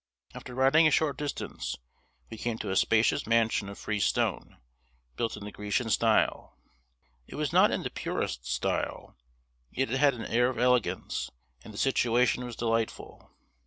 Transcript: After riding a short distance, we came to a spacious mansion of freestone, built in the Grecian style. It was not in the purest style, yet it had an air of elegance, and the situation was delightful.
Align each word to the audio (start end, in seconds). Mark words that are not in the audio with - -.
After 0.33 0.55
riding 0.55 0.87
a 0.87 0.89
short 0.89 1.15
distance, 1.15 1.77
we 2.31 2.37
came 2.39 2.57
to 2.57 2.71
a 2.71 2.75
spacious 2.75 3.27
mansion 3.27 3.69
of 3.69 3.77
freestone, 3.77 4.57
built 5.15 5.37
in 5.37 5.45
the 5.45 5.51
Grecian 5.51 5.91
style. 5.91 6.57
It 7.27 7.35
was 7.35 7.53
not 7.53 7.69
in 7.69 7.83
the 7.83 7.91
purest 7.91 8.43
style, 8.47 9.15
yet 9.69 9.91
it 9.91 9.99
had 9.99 10.15
an 10.15 10.25
air 10.25 10.49
of 10.49 10.57
elegance, 10.57 11.29
and 11.63 11.71
the 11.71 11.77
situation 11.77 12.43
was 12.45 12.55
delightful. 12.55 13.29